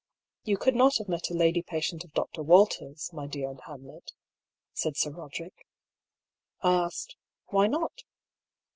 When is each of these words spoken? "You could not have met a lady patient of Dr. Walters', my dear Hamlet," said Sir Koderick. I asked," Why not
"You 0.45 0.57
could 0.57 0.73
not 0.73 0.97
have 0.97 1.07
met 1.07 1.29
a 1.29 1.35
lady 1.35 1.61
patient 1.61 2.03
of 2.03 2.15
Dr. 2.15 2.41
Walters', 2.41 3.13
my 3.13 3.27
dear 3.27 3.53
Hamlet," 3.67 4.13
said 4.73 4.97
Sir 4.97 5.11
Koderick. 5.11 5.67
I 6.63 6.73
asked," 6.73 7.17
Why 7.51 7.67
not 7.67 8.01